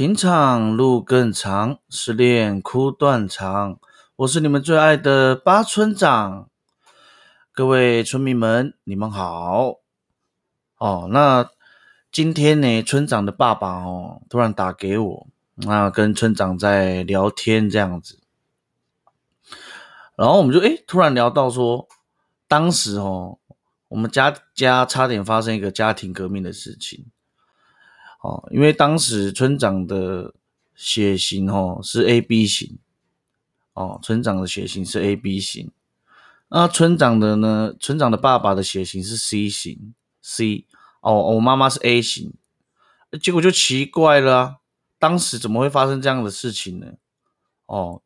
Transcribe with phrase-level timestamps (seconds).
[0.00, 3.78] 情场路更长，失恋哭断肠。
[4.16, 6.48] 我是你们最爱的八村长，
[7.52, 9.74] 各位村民们，你们好。
[10.78, 11.50] 哦，那
[12.10, 18.20] 今天呢，村长的爸爸哦，突然打给我，那跟村长在聊天这样子，
[20.16, 21.86] 然后我们就诶突然聊到说，
[22.48, 23.38] 当时哦，
[23.88, 27.04] 我们家家差点发生一个家庭革命的事情。
[28.20, 30.34] 哦，因为当时村长的
[30.74, 32.78] 血型哦是 A B 型，
[33.72, 35.70] 哦，村长的血型是 A B 型，
[36.50, 40.66] 那村长的呢，村长的爸爸的血型是 C 型，C，
[41.00, 42.34] 哦，我妈妈是 A 型，
[43.22, 44.58] 结果就奇怪了，
[44.98, 46.92] 当时怎么会发生这样的事情呢？
[47.64, 48.02] 哦，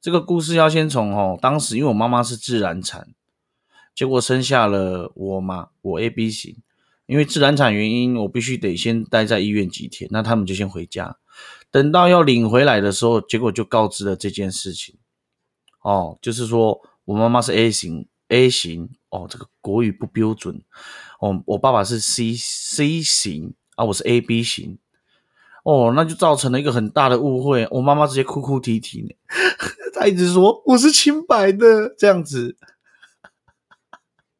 [0.00, 3.08] 这个故事要先从哦，当时因为我妈妈是自然产，
[3.92, 6.56] 结果生下了我嘛，我 A B 型。
[7.08, 11.16] 因为自然产原因，我必须得先待在医院几天，那他们就先回家。
[11.70, 14.94] 等到要领回来的时候，结果就告知了这件事情。
[15.80, 20.60] 哦，就是说我妈妈是 A 型，A 型哦，这个国语不标准。
[21.18, 24.76] 哦，我爸爸是 C C 型啊，我是 A B 型。
[25.64, 27.66] 哦，那就造成了一个很大的误会。
[27.70, 29.08] 我妈妈直接哭哭啼啼呢，
[29.98, 32.58] 她一直说我是清白的这样子。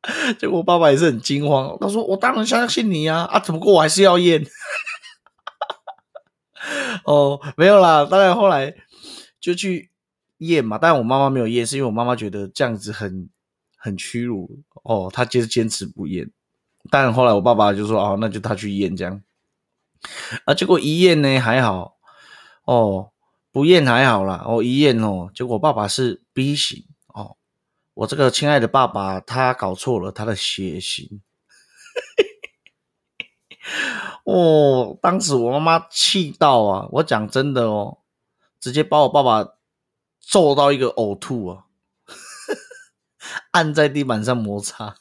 [0.38, 4.46] 结果我爸爸也是很惊慌，他说：“我当然相信你啊，啊，怎么过我还是要验。
[7.04, 8.74] ”哦，没有啦，当然后来
[9.40, 9.90] 就去
[10.38, 13.28] 验嘛，但我妈妈没有验，是因为我妈妈觉得这样子很
[13.76, 16.30] 很屈辱哦，她就是坚持不验。
[16.90, 19.20] 但后来我爸爸就说：“哦，那就他去验这样。”
[20.46, 21.96] 啊，结果一验呢还好
[22.64, 23.10] 哦，
[23.50, 24.44] 不验还好啦。
[24.46, 26.84] 哦，一验哦，结果爸爸是 B 型。
[27.98, 31.20] 我这个亲爱的爸爸，他搞错了他的血型。
[34.22, 36.88] 哦，当时我妈妈气到啊！
[36.92, 37.98] 我讲真的哦，
[38.60, 39.54] 直接把我爸爸
[40.20, 41.64] 揍到一个呕吐啊，
[43.50, 44.94] 按在地板上摩擦。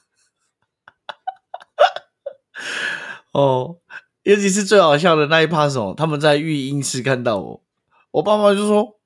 [3.32, 3.78] 哦，
[4.24, 5.94] 尤其是最好笑的那一趴什？
[5.94, 7.62] 他们在育婴室看到我，
[8.10, 9.00] 我爸爸就说：“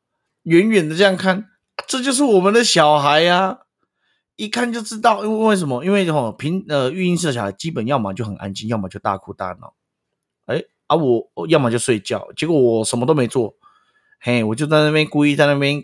[0.43, 1.49] 远远的这样看，
[1.85, 3.63] 这就是我们的小孩呀。”
[4.35, 5.85] 一看就知道，因为为什么？
[5.85, 9.75] 因为吼平呃育婴室小孩基本要么就很安静，要么就大哭大闹。
[10.45, 12.31] 哎啊，我要么就睡觉。
[12.35, 13.55] 结果我什么都没做，
[14.19, 15.83] 嘿，我就在那边故意在那边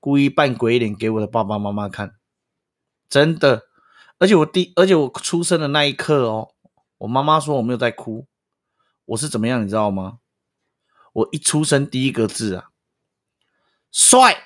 [0.00, 2.14] 故意扮鬼脸给我的爸爸妈妈看。
[3.08, 3.64] 真的，
[4.18, 6.54] 而且我第而且我出生的那一刻哦，
[6.98, 8.26] 我妈妈说我没有在哭，
[9.04, 10.18] 我是怎么样你知道吗？
[11.12, 12.70] 我一出生第一个字啊，
[13.90, 14.44] 帅。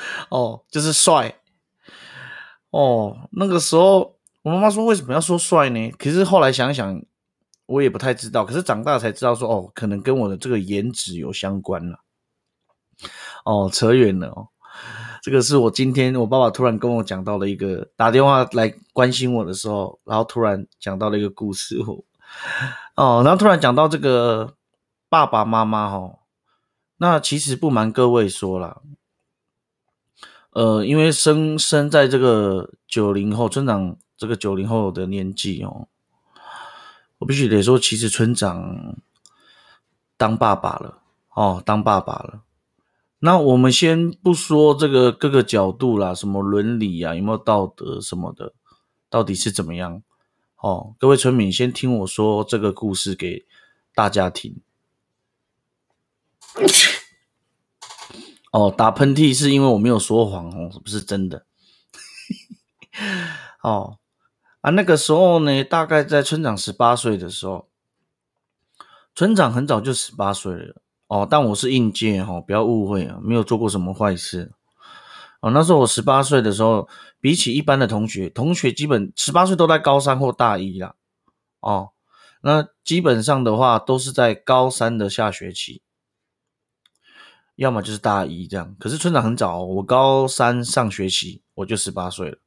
[0.30, 1.36] 哦，就是帅
[2.70, 3.28] 哦。
[3.32, 5.90] 那个时候，我妈妈说为什么要说帅呢？
[5.98, 7.02] 可是后来想想，
[7.66, 8.44] 我也不太知道。
[8.44, 12.00] 可是长大才知道说，哦，可能跟我的这个颜值有相关了。
[13.44, 14.48] 哦，扯远了哦。
[15.20, 21.76] 这个是我今天我爸爸突然跟我讲到了一个打电话来关心我的时候，然后突然讲到了一个故事
[22.94, 24.54] 哦，然后突然讲到这个
[25.08, 26.18] 爸爸妈妈哈。
[26.98, 28.82] 那其实不瞒各位说了。
[30.50, 35.88] 呃，因为生生在这个九零后村长这个九零后的年纪哦，
[37.18, 38.96] 我必须得说，其实村长
[40.16, 41.02] 当爸爸了
[41.34, 42.42] 哦，当爸爸了。
[43.20, 48.54] 那我们先不说这个各个角度啦，什么伦理啊，有没有道德什么的，
[49.10, 50.02] 到底是怎么样？
[50.56, 53.44] 哦，各位村民先听我说这个故事给
[53.94, 54.60] 大家听。
[58.50, 61.44] 哦，打喷嚏是因为我没有说谎哦，不是真的。
[63.62, 63.98] 哦，
[64.60, 67.68] 啊，那个时候呢，大概在村长十八岁的时候，
[69.14, 74.52] 村长很早就十八岁了哦，但我是应届哈，不要误会啊，没有做过什么坏事。
[75.40, 76.88] 哦，那时候我十八岁的时候，
[77.20, 80.94] 比起一般的同学，同学基本十八岁都在高三或大一啦。
[81.60, 81.90] 哦，
[82.42, 85.82] 那基本上的话都是在高三的下学期。
[87.58, 92.38] 要么就是大一这样，可是村长很早，我高三上学期我就十八岁了，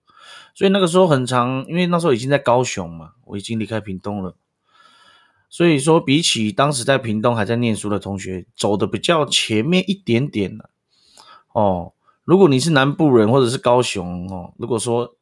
[0.56, 4.36] 所以那个时候很长，因为那时候已经在高雄嘛，我已经离开屏东了，
[5.50, 10.70] 所以说比起当时在屏东还在念书的同学，走的比较前面一点点了。
[11.52, 11.92] 哦，
[12.24, 15.14] 如果你是南部人或者是高雄哦，如果说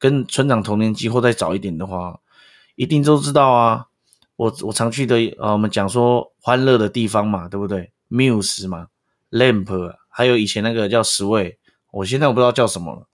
[0.00, 2.18] 跟村长同年纪或再早一点的话，
[2.74, 3.86] 一定都知道啊，
[4.34, 8.88] 我我常去的呃，我们讲说欢乐的地方嘛，对不对？Muse 嘛。
[9.30, 11.58] Lamp，还有以前那个叫十位，
[11.90, 13.08] 我现在我不知道叫什么了。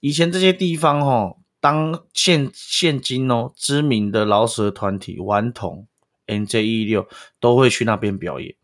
[0.00, 5.88] 以前这些地方哈，当现现今哦，知名的老舍团体顽童
[6.26, 7.08] NJ 一六
[7.40, 8.54] 都会去那边表演。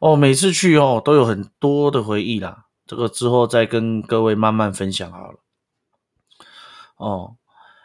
[0.00, 5.40] 哦，每次去哦都有很多的回忆啦，这个之后再跟各位慢慢分享好了。
[6.96, 7.36] 哦，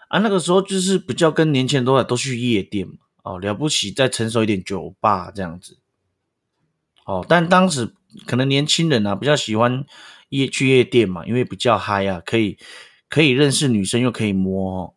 [0.08, 2.94] 啊，那个时候就是比较跟年轻人都都去夜店嘛，
[3.24, 5.79] 哦，了不起再成熟一点酒吧这样子。
[7.10, 7.92] 哦，但当时
[8.28, 9.84] 可能年轻人啊比较喜欢
[10.30, 12.58] 夜去夜店嘛，因为比较嗨啊，可以
[13.10, 14.84] 可以认识女生又可以摸。
[14.84, 14.94] 哦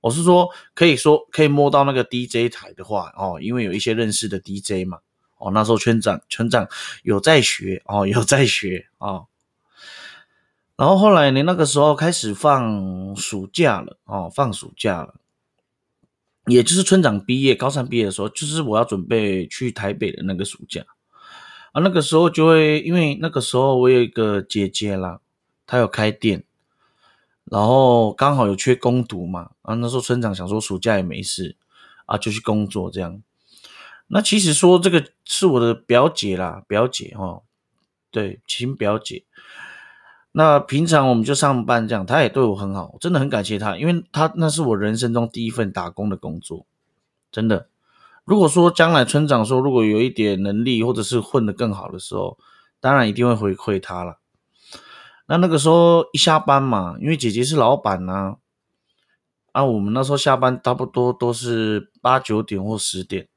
[0.00, 4.98] 我是说，可以说可以摸到那个 DJ 台的话，哦，因为有一些认识的 DJ 嘛，
[5.36, 6.68] 哦，那时候村长村长
[7.02, 9.22] 有在学，哦，有在学啊。
[10.76, 15.16] 然后后来呢，那个时候开始放暑假了，哦，放暑假了，
[16.46, 20.84] 也就是村长毕业高三毕业的时候，就是我要准备去台北的那个暑假
[21.76, 21.82] 啊。
[21.82, 25.20] 那个时候就会，因为那个时候我有一个姐姐啦，
[25.66, 26.44] 她有开店。
[27.44, 31.54] 然后刚好有缺工读嘛，啊，那时候村长想说暑假也没事，
[32.06, 33.22] 啊，就去工作这样。
[34.08, 37.42] 那其实说这个是我的表姐啦，表姐哈，
[38.10, 39.24] 对，亲表姐。
[40.32, 46.66] 那平常我们就上班这样，她也对我很好，真的很感谢她，因为她那是我人生中第一份打工的工作，
[47.30, 47.68] 真的。
[48.26, 52.36] 如果说将来村长说如果有一点能力或者是混得更好的时候，
[52.80, 54.18] 当然一定会回馈他了。
[55.28, 58.38] 那那个时候一下班嘛，因为姐姐是老板呐，
[59.52, 63.28] 啊，我们那时候下班差不多都是八九点或十点，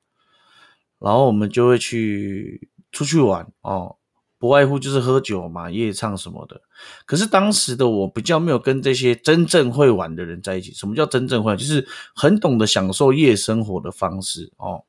[0.97, 3.97] 然后我们就会去出去玩哦，
[4.39, 6.61] 不外乎就是喝酒嘛、夜唱什么的。
[7.05, 10.73] 可是当时的我比较没有跟这些真正会玩的人在一起。
[10.73, 11.57] 什么叫真正会玩？
[11.57, 14.85] 就是很懂得享受夜生活的方式哦。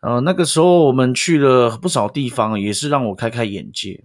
[0.00, 4.04] 呃，那个时候我们去了不少地方，也是让我开开眼界。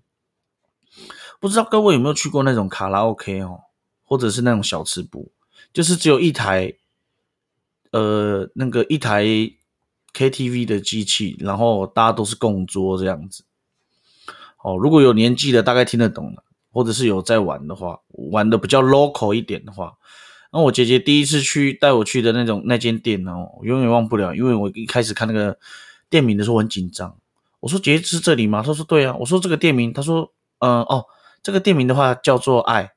[1.40, 3.62] 不知道各位有没有去过那种卡拉 OK 哦，
[4.04, 5.32] 或者是那种小吃部，
[5.74, 6.76] 就是只有一台，
[7.92, 9.26] 呃，那个一台
[10.14, 13.44] KTV 的机器，然后大家都是共桌这样子。
[14.68, 16.44] 哦，如果有年纪的大概听得懂了，
[16.74, 19.94] 或者是有在玩的话，玩的比较 local 一点的话，
[20.52, 25.58] 那我姐姐第一次去带我去的那种那间店哦，我永远忘不了，因为我一开始看那个
[26.10, 27.16] 店名的时候很紧张。
[27.62, 28.62] 我说姐姐是这里吗？
[28.62, 29.16] 她说对啊。
[29.20, 31.06] 我说这个店名，她说嗯哦。
[31.44, 32.92] 这个店名的话叫做爱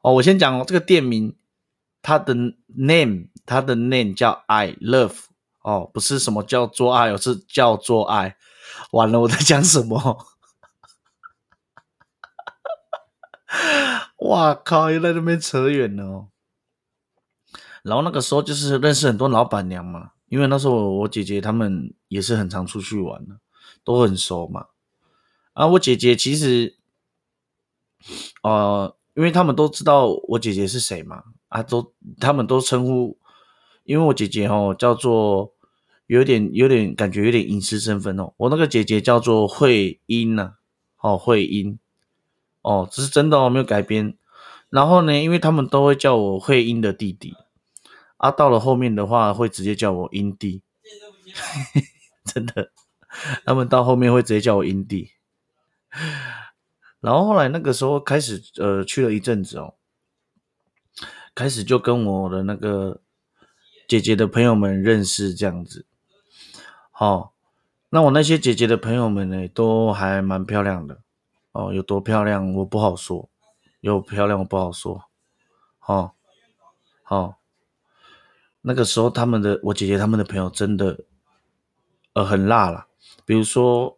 [0.00, 1.36] 哦，我先讲哦，这个店名
[2.00, 5.16] 它的 name 它的 name 叫 I love
[5.60, 8.36] 哦，不是什么叫做爱，而是叫做爱。
[8.92, 9.98] 完了，我在讲什么？
[14.18, 14.90] 哇靠！
[14.90, 16.28] 又在那边扯远了。
[17.82, 23.38] 然后那个时候就是认识很多老板娘嘛，因为那时候我姐姐他们也是很常出去玩的，
[23.84, 24.66] 都很熟嘛。
[25.54, 26.76] 啊，我姐姐其实，
[28.42, 33.18] 呃，因为他们都知道我姐姐是谁嘛，啊，都他们都称呼，
[33.84, 35.54] 因为我姐姐哦叫做
[36.08, 40.54] 有点有点感觉有点隐私身份哦，我那个姐姐叫做慧英呐，
[41.00, 41.78] 哦慧英，
[42.62, 44.16] 哦这是真的哦没有改编，
[44.70, 47.36] 然后呢，因为他们都会叫我慧英的弟弟，
[48.16, 50.62] 啊，到了后面的话会直接叫我英弟，
[52.24, 52.72] 真的，
[53.44, 55.10] 他们到后面会直接叫我英弟。
[57.00, 59.74] 然后后来那个时候开始，呃，去了一阵子哦，
[61.34, 63.02] 开始就跟我的那个
[63.86, 65.84] 姐姐的朋友们认识这样子。
[66.98, 67.32] 好，
[67.90, 71.00] 那我那些姐姐的朋友们呢，都还蛮漂亮的
[71.52, 73.30] 哦，有多漂亮我不好说，
[73.78, 75.04] 有漂亮我不好说。
[75.86, 76.10] 哦，
[77.06, 77.36] 哦，
[78.62, 81.04] 那个时候他们的我姐姐他们的朋友真的，
[82.14, 82.88] 呃，很辣了，
[83.24, 83.96] 比如说，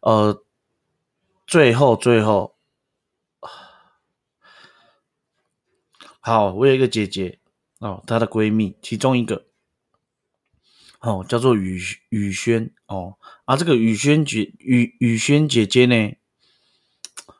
[0.00, 0.42] 呃。
[1.46, 2.56] 最后，最后，
[6.20, 7.38] 好，我有一个姐姐
[7.78, 9.46] 哦，她的闺蜜其中一个
[11.00, 16.16] 哦，叫做雨雨轩哦，啊，这个雨轩姐雨雨轩姐姐呢，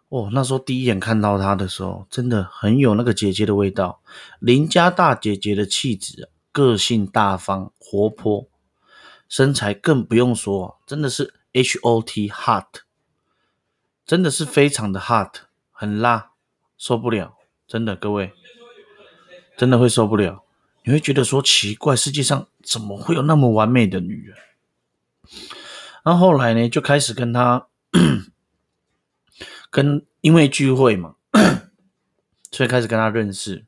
[0.09, 4.01] 哦，那时候第一眼看到她的时候，真的很有那个姐姐的味道，
[4.39, 8.49] 邻家大姐姐的气质，个性大方活泼，
[9.29, 12.83] 身材更不用说，真的是 H O T hot。
[14.07, 16.31] 真的是非常的 hot，很辣，
[16.79, 17.35] 受不了，
[17.67, 18.33] 真的，各位，
[19.55, 20.45] 真的会受不了。
[20.89, 24.39] 你会觉得说奇怪，世界上怎么会有那么完美的女人？
[26.03, 27.67] 然后后来呢，就开始跟她，
[29.69, 31.17] 跟因为聚会嘛，
[32.51, 33.67] 所以开始跟她认识，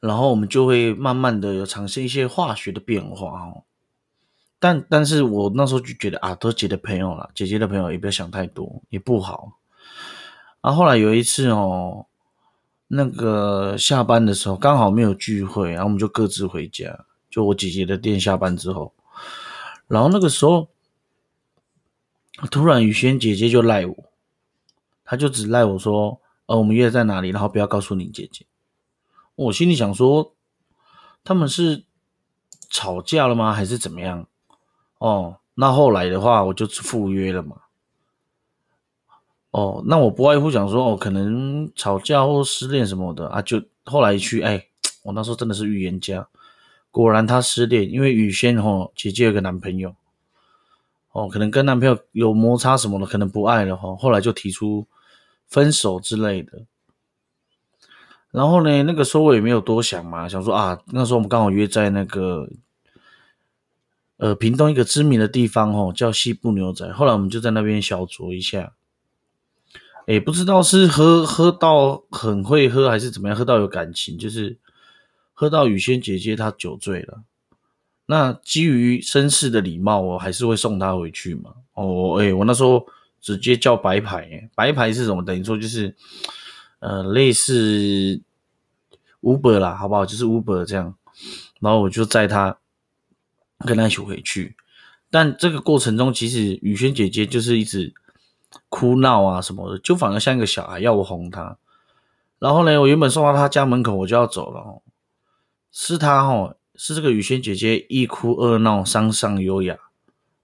[0.00, 3.62] 然后我们就会慢慢的有产生一些化学的变化哦。
[4.58, 9.60] 但但是我那时候就觉得啊，都姐的朋友了，姐姐的朋友也不要想太多，也不好。
[10.62, 12.06] 然后后来有一次哦，
[12.88, 17.04] 那个下班的时候刚好没有聚会，然后我们就各自回家。
[17.28, 18.94] 就我姐姐的店下班之后，
[19.88, 20.68] 然后那个时候
[22.50, 23.94] 突然雨轩姐姐就赖我，
[25.04, 27.30] 她就只赖我说：“呃，我们约在哪里？
[27.30, 28.46] 然后不要告诉你姐姐。”
[29.36, 30.34] 我心里想说，
[31.22, 31.84] 他们是
[32.70, 33.52] 吵架了吗？
[33.52, 34.26] 还是怎么样？
[34.98, 37.56] 哦，那后来的话，我就赴约了嘛。
[39.56, 44.66] 哦，那我不外乎想说，哦，可能吵架或失恋什么的啊，就后来去，哎，
[45.02, 46.28] 我那时候真的是预言家，
[46.90, 49.96] 果然他失恋，因为雨轩哦姐姐有个男朋友，
[51.12, 54.86] 哦，可能跟男朋友有摩擦什么的，可能不爱了哈，后来就提出
[55.46, 56.66] 分手之类的。
[58.30, 62.46] 然后呢，那个时候我也没有多想嘛，想说啊，那时候我们刚好约在那个，
[64.18, 66.92] 呃，屏东一个知名的地方哦，叫西部牛仔。
[66.92, 68.74] 后来我们就在那边小酌一下，
[70.06, 74.56] 也不知道是喝喝到很会喝还是怎么样，喝到有感情，就是
[75.34, 77.22] 喝到雨轩姐姐她酒醉了。
[78.06, 81.52] 那基于绅士的礼貌，我还是会送她回去嘛。
[81.74, 82.86] 哦，哎，我那时候
[83.20, 85.22] 直接叫白牌，白牌是什么？
[85.22, 85.94] 等于说就是，
[86.78, 88.22] 呃，类似。
[89.22, 90.06] Uber 啦，好不好？
[90.06, 90.94] 就是 Uber 这样，
[91.58, 92.58] 然后我就载她
[93.66, 94.54] 跟她一起回去。
[95.10, 97.92] 但这个过程中，其实雨轩姐姐就是一直
[98.68, 101.56] 哭闹啊什么的，就反而像一个小孩要我哄她。
[102.38, 104.82] 然后呢，我原本送到她家门口，我就要走了。
[105.70, 109.78] 是她哦，是这个雨轩姐姐一哭二闹三上优雅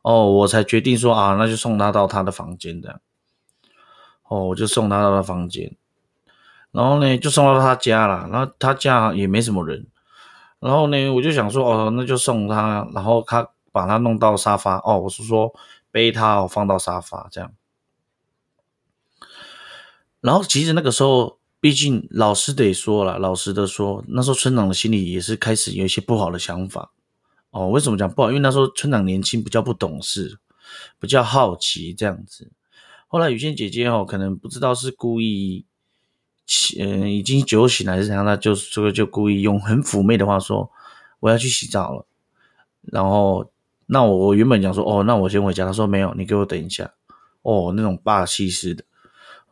[0.02, 3.00] 哦，我才决定说啊，那就送她到她的房间这样。
[4.28, 5.76] 哦，我就送她到她房间。
[6.70, 8.26] 然后呢，就送到他家了。
[8.32, 9.86] 然后他家也没什么人。
[10.58, 12.88] 然后呢，我就想说，哦，那就送他。
[12.94, 14.78] 然后他把他弄到沙发。
[14.78, 15.52] 哦，我是说
[15.90, 17.52] 背他哦，放到沙发这样。
[20.22, 26.92] 然后其实那个时候，毕竟老师得说了，老实的说，那时候村长的心里也是开始有一些不好的想法。
[27.50, 28.28] 哦，为什么讲不好？
[28.28, 30.38] 因为那时候村长年轻，比较不懂事，
[30.98, 32.50] 比较好奇这样子。
[33.08, 35.66] 后来雨欣姐姐哦，可能不知道是故意。
[36.78, 38.24] 嗯，已经酒醒了还是怎样？
[38.24, 40.70] 他就这个就故意用很妩媚的话说
[41.20, 42.06] ：“我要去洗澡了。”
[42.82, 43.50] 然后，
[43.86, 46.92] 那我原本讲说：“哦，那我先回家。”他说：“没有，你给我等一下。”
[47.42, 48.84] 哦，那种霸气式的。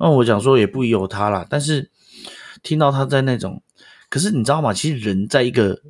[0.00, 1.90] 那我讲说也不由他啦，但是
[2.62, 3.62] 听到他在那种，
[4.08, 4.72] 可是你知道吗？
[4.72, 5.82] 其实人在一个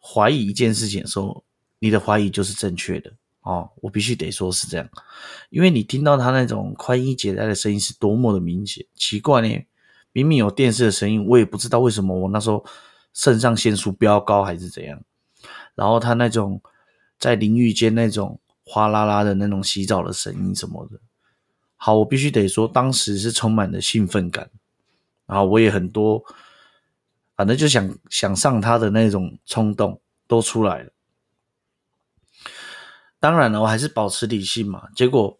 [0.00, 1.44] 怀疑一件事情的时候，
[1.78, 3.12] 你的怀疑就是正确的
[3.42, 3.70] 哦。
[3.82, 4.88] 我必须得说是这样，
[5.50, 9.66] 因为你听到他那种宽衣解带的声音是多么的明显，奇怪呢。
[10.12, 12.64] 明明有电视的声音，我也不知道为什么我那时候
[13.12, 14.98] 肾上腺素飙高还是怎样。
[15.74, 16.62] 然后他那种
[17.18, 20.98] 在淋浴间那种哗啦啦的那种洗澡的声音什么的，
[21.76, 24.50] 好，我必须得说，当时是充满了兴奋感。
[25.26, 26.24] 然后我也很多，
[27.36, 30.90] 反正就想想上他的那种冲动都出来了。
[33.18, 34.88] 当然了，我还是保持理性嘛。
[34.94, 35.38] 结果。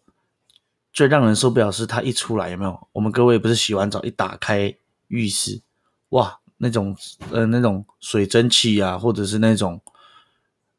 [0.93, 2.87] 最让人受不了是，他一出来有没有？
[2.91, 4.75] 我们各位不是洗完澡一打开
[5.09, 5.61] 浴室，
[6.09, 6.97] 哇，那种
[7.29, 9.79] 呃那种水蒸气啊，或者是那种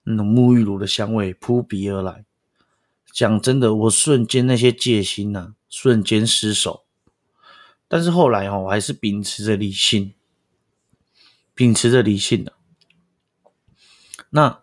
[0.03, 2.25] 那种沐浴乳的香味扑鼻而来。
[3.13, 6.85] 讲真的，我瞬间那些戒心呐，瞬间失手。
[7.89, 10.15] 但是后来哦，我还是秉持着理性，
[11.55, 12.53] 秉持着理性的。
[14.31, 14.61] 那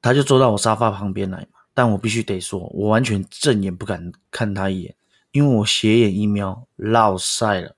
[0.00, 1.58] 他就坐到我沙发旁边来嘛。
[1.74, 4.96] 但我必须得说，我完全正眼不敢看他一眼，
[5.30, 7.76] 因为我斜眼一瞄，落晒了。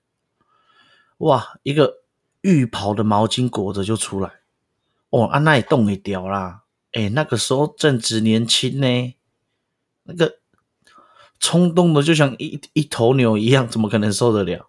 [1.19, 2.04] 哇，一个
[2.40, 4.30] 浴袍的毛巾裹着就出来。
[5.11, 6.62] 哦，啊，那也冻也掉啦。
[6.92, 9.14] 哎，那个时候正值年轻呢，
[10.17, 10.38] 那个
[11.38, 14.69] 冲动的就像一一头牛一样，怎么可能受得了？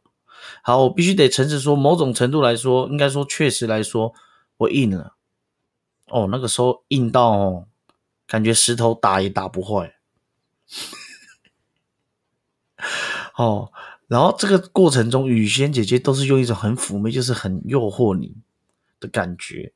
[0.63, 4.13] 好，我必须得诚实说，某种程度来说，应该说确实来说，
[4.57, 5.15] 我硬了。
[6.07, 7.67] 哦，那个时候硬到。
[8.27, 9.95] 感觉石头打也打不坏，
[13.35, 13.73] 哦，
[14.07, 18.37] 然后这个过程中，雨轩姐姐都是用一种很妩媚，就是很诱惑你
[19.01, 19.73] 的感觉，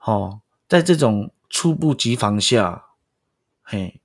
[0.00, 2.86] 哦，在这种猝不及防下，
[3.62, 4.00] 嘿，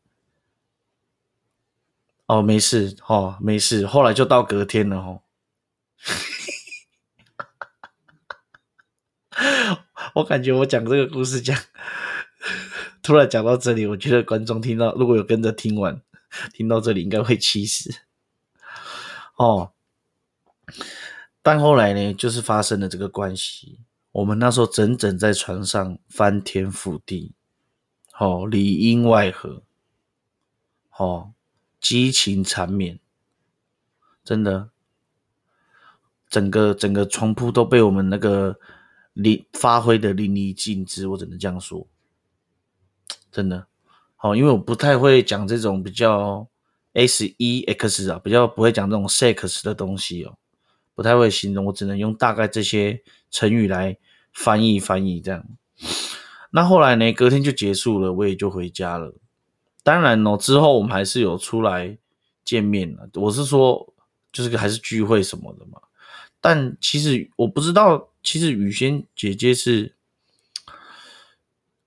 [2.27, 5.21] 哦，没事，哦，没事，后来就到隔天了，哦，
[10.15, 11.57] 我感觉我讲这个故事讲。
[13.01, 16.01] 突然讲到这里，我觉得观众听到如果有跟着听完，
[16.51, 17.89] 听到这里应该会气死
[19.37, 19.71] 哦。
[21.41, 23.79] 但后来呢，就是发生了这个关系，
[24.11, 27.33] 我们那时候整整在床上翻天覆地，
[28.19, 29.63] 哦，里应外合，
[30.97, 31.31] 哦，
[31.79, 32.99] 激情缠绵，
[34.23, 34.69] 真的。
[36.29, 38.59] 整个整个床铺都被我们那个
[39.13, 41.87] 淋发挥的淋漓尽致，我只能这样说，
[43.31, 43.67] 真的。
[44.17, 46.49] 好，因为我不太会讲这种比较
[46.91, 50.37] S E X 啊，比较不会讲这种 sex 的东西哦，
[50.93, 53.97] 不太会形容，我只能用大概这些成语来
[54.33, 55.45] 翻译翻译这样。
[56.51, 59.15] 那后来呢，隔天就结束了，我也就回家了。
[59.87, 61.97] 当然哦，之后我们还是有出来
[62.43, 63.09] 见面了。
[63.13, 63.93] 我是说，
[64.33, 65.79] 就是个还是聚会什么的嘛。
[66.41, 69.95] 但其实我不知道，其实雨轩姐姐是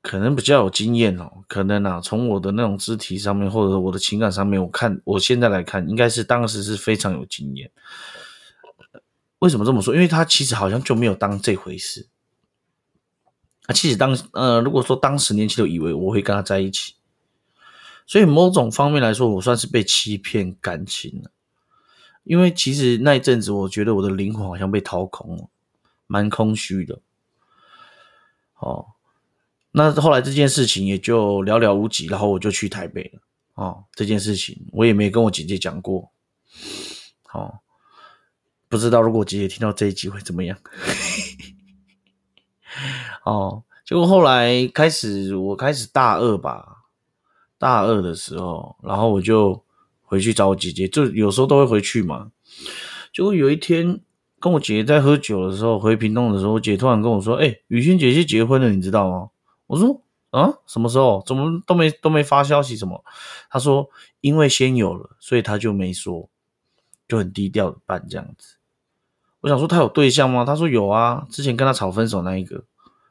[0.00, 1.44] 可能比较有经验哦。
[1.46, 7.70] 可能啊，从我的那种肢体上面，或者我的情感上面，我看我现在来看，应该是当时是非常有经验。
[9.40, 9.92] 为什么这么说？
[9.92, 12.08] 因为她其实好像就没有当这回事。
[13.66, 16.94] 啊，其实当呃，如果说当时年轻就以为我会跟他在一起。
[18.06, 21.30] 所以某种方面来说，我算是被欺骗感情了。
[22.24, 25.48] 因为其实那一阵子，我觉得我的灵魂好像被掏空了，
[26.06, 27.00] 蛮空虚的。
[28.58, 28.88] 哦，
[29.72, 33.20] 那后来这件事情也就寥寥无几，然后我就去台北了。
[33.54, 36.12] 哦，这件事情我也没跟我姐姐讲过。
[37.32, 37.60] 哦，
[38.68, 40.58] 不知道如果姐姐听到这一集会怎么样？
[43.24, 46.79] 哦，结果后来开始，我开始大二吧。
[47.60, 49.62] 大二的时候，然后我就
[50.02, 52.32] 回去找我姐姐，就有时候都会回去嘛。
[53.12, 54.00] 结果有一天
[54.40, 59.28] 跟我姐姐在喝酒的时候，回屏东的时候，我姐突然跟我说：“哎，雨欣姐姐结婚了，你知道吗？”
[59.68, 60.00] 我说
[60.32, 61.22] ：“啊，什么时候？
[61.26, 62.78] 怎么都没都没发消息？
[62.78, 63.04] 什么？”
[63.50, 63.90] 她说
[64.22, 66.30] ：“因为先有了，所以她就没说，
[67.06, 68.56] 就很低调的办这样子。”
[69.42, 70.46] 我想说她有对象吗？
[70.46, 72.64] 她说有啊，之前跟她吵分手那一个。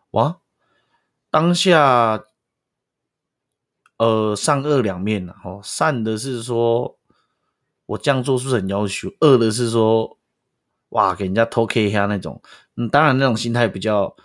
[0.10, 0.38] 哇，
[1.30, 2.24] 当下。
[4.00, 6.98] 呃，善恶两面呐，哦，善的是说
[7.86, 9.10] 我这样做是不是很要求？
[9.20, 10.18] 恶的是说，
[10.90, 12.42] 哇，给人家偷 K 一下那种，
[12.78, 14.16] 嗯，当然那种心态比较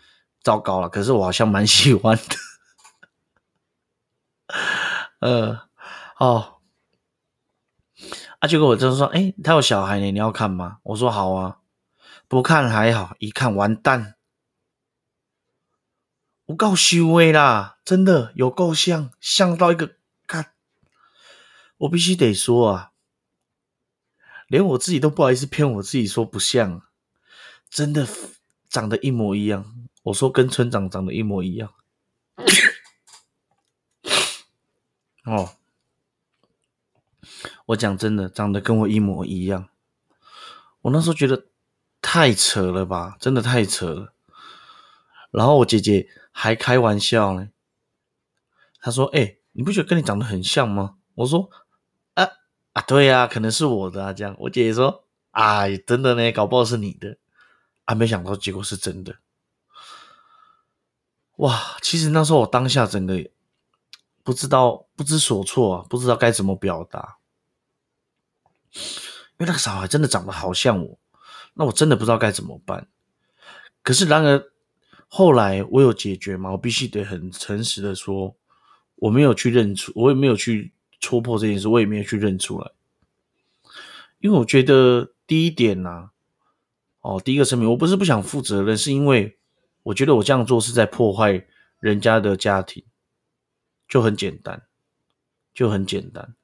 [0.43, 0.89] 糟糕了。
[0.89, 2.23] 可是我好像蛮喜欢的，
[5.19, 5.61] 呃，
[6.21, 6.59] 哦，
[8.39, 10.79] 啊，结果我就说，哎，他有小孩呢，你要看吗？
[10.85, 11.59] 我说好啊，
[12.29, 14.15] 不看还好，一看完蛋。
[16.47, 20.53] 我够虚伪啦，真的有够像，像到一个看，
[21.79, 22.93] 我必须得说啊，
[24.49, 26.83] 连我自己都不好意思骗我自己说不像，
[27.71, 28.07] 真的
[28.69, 29.75] 长得一模一样。
[30.03, 31.73] 我说跟村长长得一模一样，
[35.25, 35.55] 哦，
[37.65, 39.71] 我讲真的，长得跟我一模一样。
[40.83, 41.47] 我那时候觉得
[42.03, 44.13] 太扯了吧，真的太扯了。
[45.31, 46.07] 然后我姐姐。
[46.37, 47.49] 还开玩笑呢，
[48.81, 51.49] 他说：“哎，你不觉得跟你长得很像吗？”我说
[52.15, 52.29] ：“啊
[52.73, 57.17] 啊，对呀，可能是我的啊。”这样，我姐姐说：“哎，真的呢，搞不好是你的。”
[57.87, 59.15] 啊，没想到结果是真的。
[61.37, 63.31] 哇，其实那时候我当下整个
[64.25, 67.19] 不知道不知所措啊，不知道该怎么表达，
[68.73, 70.99] 因为那个小孩真的长得好像我，
[71.55, 72.89] 那我真的不知道该怎么办。
[73.85, 74.51] 可是然而。
[75.17, 76.51] 后来我有解决吗？
[76.51, 78.35] 我必须得很诚实的说，
[78.97, 82.73] 我没有去认出，我也没有去戳破这件事，我也没有去认出来。
[84.19, 86.11] 因为我觉得第一点呢，
[87.01, 89.39] 哦，第一个声明，我不是不想负责任，是因为
[89.85, 91.47] 我觉得我这样做是在破坏
[91.79, 92.83] 人家的家庭，
[93.87, 94.65] 就很简单，
[95.55, 96.35] 就很简单。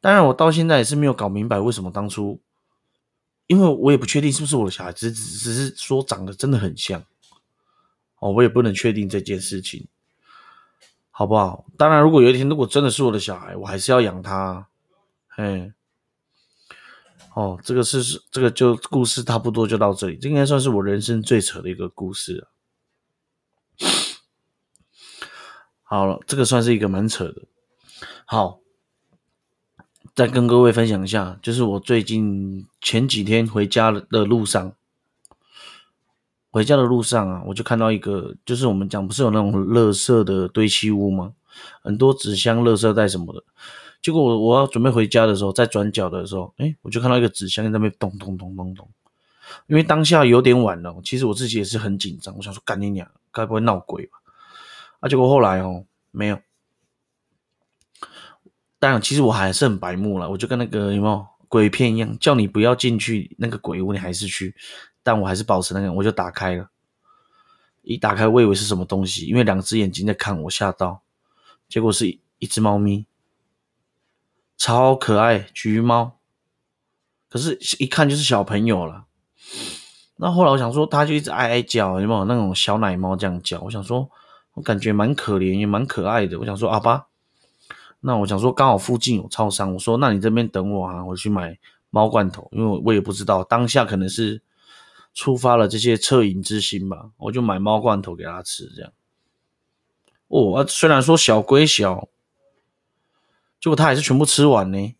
[0.00, 2.40] 当然，我到现在也是没有搞明白为什么当初，
[3.48, 7.04] 因为我也不确定是不是我的小孩，只只只是说长得真的很像。
[8.20, 9.86] 哦，我也不能确定这件事情，
[11.10, 11.64] 好不好？
[11.76, 14.66] 当然，如果有一天如果真的是我的小孩，我还是要养他。
[15.28, 15.72] 嘿，
[17.34, 22.50] 哦，这个是是这个就故事差不多就到这里，这应该算是我人生最扯的一个故事了。
[25.84, 27.42] 好了，这个算是一个蛮扯的。
[28.24, 28.58] 好，
[30.16, 34.74] 再跟各位分享一下，就是我最近前几天回家的路上。
[36.58, 41.32] 回家的路上啊，我就看到一个，就是我们讲不是有那种垃圾的堆砌物吗？
[41.82, 43.40] 很多纸箱、垃圾袋什么的。
[44.02, 48.88] 结果我我要准备回家的时候，在转角的时候，哎，我就看到一个纸箱在那边咚咚咚咚咚。
[49.68, 54.18] 因为当下有点晚了，其实我自己也是很紧张，我想说赶紧娘，该不会闹鬼吧？
[54.98, 56.40] 啊，结果后来哦，没有。
[58.80, 64.56] 当然，其实我还是很白目了，我就跟那个有没有鬼片一样，叫你不要进去那个鬼屋，你还是去。
[65.08, 66.68] 但我还是保持那个，我就打开了。
[67.80, 71.00] 一打开，我以为是什么东西，因为两只眼睛在看我，吓到。
[71.66, 73.06] 结果是一只猫咪，
[74.58, 76.18] 超可爱，橘猫。
[77.30, 79.06] 可是，一看就是小朋友了。
[80.16, 83.62] 那后来我想说，它就一直哀哀叫，有没有那种小奶猫这样叫？
[83.62, 84.10] 我想说，
[84.52, 86.38] 我感觉蛮可怜，也蛮可爱的。
[86.38, 87.06] 我想说，阿巴，
[88.00, 94.42] 那我想说，刚好附近有超商，我说，那你这边等我啊，我去买猫罐头，因为我也不知道当下可能是
[95.18, 98.92] 触发了这些恻隐之心吧，我就买猫罐头给它吃，这样。
[100.28, 102.08] 哦，虽然说小归小，
[103.60, 104.94] 结果它还是全部吃完呢，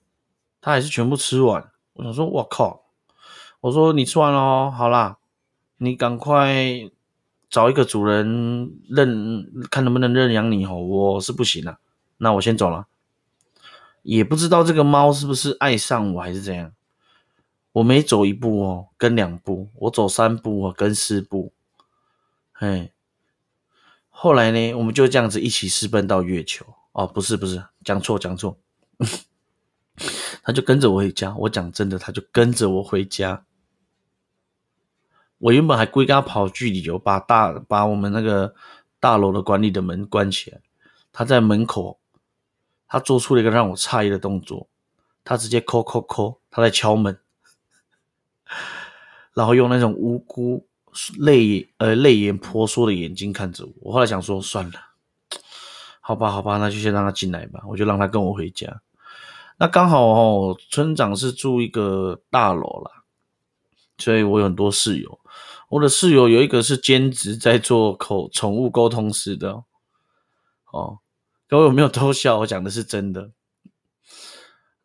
[0.61, 1.71] 它还是全部吃完。
[1.93, 2.83] 我想说，我靠。
[3.61, 5.19] 我说你吃完了哦，好啦，
[5.77, 6.91] 你赶快
[7.49, 10.75] 找一个主人认，看能不能认养你哦。
[10.79, 11.79] 我是不行了，
[12.17, 12.89] 那我先走了。
[14.03, 16.73] 也不知道这个猫是不是爱上我还是怎样。
[17.79, 21.53] 我每走一步哦，跟两步；我走三步哦，跟四步。
[22.53, 22.93] 嘿，
[24.09, 26.67] 后来呢，我们就这样子一起私奔到月球。
[26.91, 28.59] 哦，不是不是，讲错讲错。
[30.43, 31.33] 他就跟着我回家。
[31.37, 33.45] 我讲真的，他就跟着我回家。
[35.39, 38.57] 我原本还故意跟他跑距离，我把大把我们那个
[38.99, 40.61] 大楼的管理的门关起来。
[41.13, 42.01] 他在门口，
[42.89, 44.69] 他做出了一个让我诧异的动作，
[45.23, 47.17] 他直接抠抠抠，他在敲门，
[49.35, 50.67] 然后用那种无辜
[51.19, 53.73] 泪呃泪眼婆娑的眼睛看着我。
[53.83, 54.81] 我后来想说，算了，
[56.01, 58.81] 好吧好吧，那就先让他进来吧，我就让他跟我回家。
[59.59, 63.05] 那刚好哦，村长是住一个大楼啦，
[63.99, 65.21] 所以我有很多室友。
[65.69, 69.65] 我的室友有一个是兼职在做口宠物沟通师的，
[70.73, 71.01] 哦，
[71.47, 72.39] 各位有没有偷笑？
[72.39, 73.33] 我讲的是真的。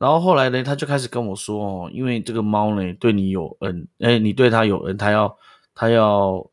[0.04, 5.38] 然后后来呢，他就开始跟我说哦，因为这个猫呢对你有恩，哎，你对它有恩，他要
[5.74, 6.46] 他要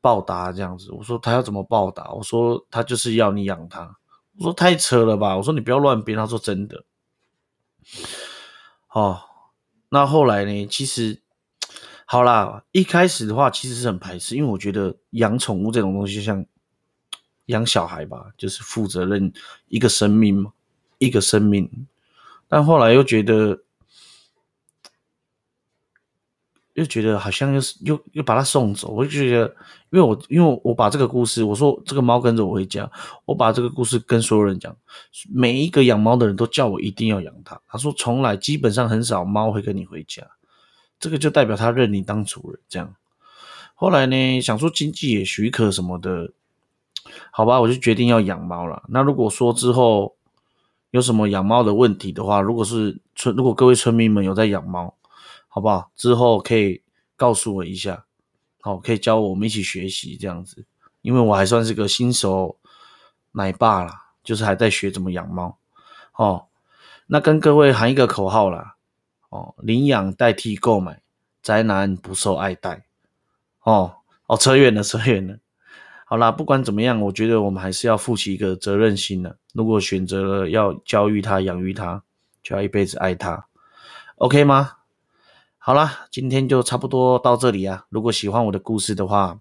[0.00, 0.92] 报答这样子。
[0.92, 2.08] 我说他要怎么报答？
[2.12, 3.96] 我说他就是要你养它。
[4.38, 5.36] 我说太扯了吧？
[5.36, 6.16] 我说你不要乱编。
[6.16, 6.84] 他说真的。
[8.92, 9.20] 哦，
[9.88, 10.66] 那后来呢？
[10.68, 11.20] 其实。
[12.04, 16.46] 好啦，一开始的话其实是很排斥，因为我觉得养宠物这种东西就像
[17.46, 19.32] 养小孩吧，就是负责任
[19.66, 20.52] 一个生命嘛，
[20.98, 21.88] 一个生命。
[22.48, 23.58] 但后来又觉得，
[26.74, 29.56] 又觉得好像又是又又把它送走，我就觉得，
[29.90, 32.90] 因为我因为我把这个故事，我说这个猫跟着我回家，
[33.24, 34.76] 我把这个故事跟所有人讲，
[35.32, 37.60] 每一个养猫的人都叫我一定要养它。
[37.66, 40.26] 他说从来基本上很少猫会跟你回家。
[40.98, 42.94] 这个就代表他认你当主人，这样。
[43.74, 46.32] 后来呢，想说经济也许可什么的，
[47.30, 48.82] 好吧，我就决定要养猫了。
[48.88, 50.15] 那如果说之后
[50.90, 54.94] 有什么养猫的问题的话，如果是村，如果各位村民们有在养猫，
[55.48, 55.90] 好不好？
[55.94, 56.82] 之后可以
[57.16, 58.04] 告诉我一下，
[58.60, 60.64] 好，可以教我们一起学习这样子。
[61.02, 62.58] 因为我还算是个新手
[63.32, 65.58] 奶爸啦，就是还在学怎么养猫。
[66.14, 66.46] 哦，
[67.06, 68.76] 那跟各位喊一个口号啦。
[69.28, 71.02] 哦，领养代替购买，
[71.42, 72.86] 宅男不受爱戴。
[73.62, 73.96] 哦
[74.26, 75.38] 哦，扯远了，扯远了。
[76.08, 79.38] 好啦，不管怎么样，我觉得我们还是要负起一个责任心的。
[79.52, 82.04] 如果选择了要教育他、养育他，
[82.44, 83.48] 就要一辈子爱他
[84.18, 84.74] ，OK 吗？
[85.58, 87.86] 好啦，今天就差不多到这里啊。
[87.88, 89.40] 如果喜欢我的故事的话，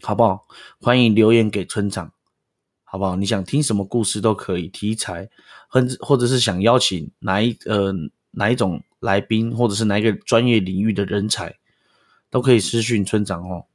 [0.00, 0.46] 好不好？
[0.80, 2.10] 欢迎留言给村长，
[2.84, 3.16] 好不好？
[3.16, 5.28] 你想听什么故事都可以，题材，
[5.68, 7.92] 或者或者是想邀请哪一呃
[8.30, 8.82] 哪一种。
[9.02, 11.56] 来宾或者是哪一个专业领域的人才，
[12.30, 13.66] 都可以私讯村长哦。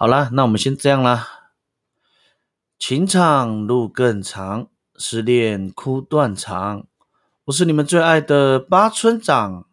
[0.00, 1.26] 好啦，那我们先这样啦。
[2.78, 6.86] 情场路更长，失恋哭断肠。
[7.46, 9.66] 我是你们最爱的八村长。